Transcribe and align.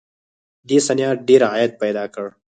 دې 0.67 0.77
صنعت 0.87 1.17
ډېر 1.27 1.41
عاید 1.51 1.71
پیدا 1.81 2.05
کړ 2.13 2.27